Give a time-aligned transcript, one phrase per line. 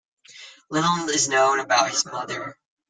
[0.71, 2.57] Little is known about his mother.